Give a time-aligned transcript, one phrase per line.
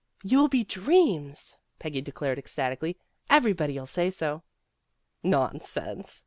[0.23, 2.97] "You'll be dreams, ''Peggy declared ecstatically.
[3.29, 4.41] Every body '11 say so."
[5.21, 6.19] "Nonsense!"